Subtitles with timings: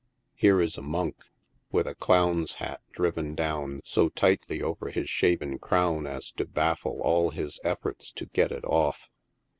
[0.31, 1.15] 7 Here is a monk,
[1.71, 6.99] with a clown's hat driven down so tightly over his shaven crown as to baffle
[7.03, 9.09] all his efforts to get it off.